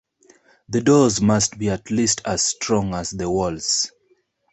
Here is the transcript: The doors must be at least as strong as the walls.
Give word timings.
The 0.67 0.81
doors 0.81 1.21
must 1.21 1.59
be 1.59 1.69
at 1.69 1.91
least 1.91 2.23
as 2.25 2.41
strong 2.41 2.95
as 2.95 3.11
the 3.11 3.29
walls. 3.29 3.91